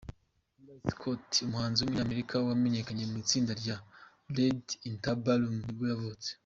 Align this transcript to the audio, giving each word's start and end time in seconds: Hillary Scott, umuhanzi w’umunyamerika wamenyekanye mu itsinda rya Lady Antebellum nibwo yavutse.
Hillary 0.57 0.83
Scott, 0.91 1.29
umuhanzi 1.45 1.79
w’umunyamerika 1.79 2.33
wamenyekanye 2.47 3.03
mu 3.11 3.15
itsinda 3.23 3.51
rya 3.61 3.75
Lady 4.35 4.73
Antebellum 4.87 5.55
nibwo 5.59 5.85
yavutse. 5.93 6.29